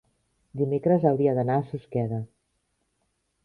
dimecres 0.61 1.05
hauria 1.11 1.37
d'anar 1.41 1.59
a 1.61 1.65
Susqueda. 1.69 2.23